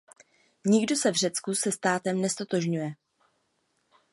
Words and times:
Nikdo 0.65 0.95
se 0.95 1.11
v 1.11 1.15
Řecku 1.15 1.55
se 1.55 1.71
státem 1.71 2.21
neztotožňuje. 2.21 2.95